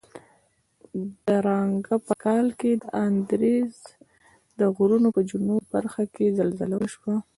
[1.27, 3.73] درانګه په کال کې د اندیز
[4.59, 7.15] د غرونو په جنوب برخه کې زلزله وشوه.